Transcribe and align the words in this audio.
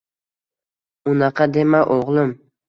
Unaqa 1.11 1.47
dema 1.59 1.83
o`g`lim 1.99 2.35